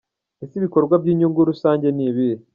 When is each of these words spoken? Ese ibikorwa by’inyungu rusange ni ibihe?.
Ese 0.43 0.53
ibikorwa 0.59 0.95
by’inyungu 1.01 1.49
rusange 1.51 1.87
ni 1.91 2.03
ibihe?. 2.09 2.35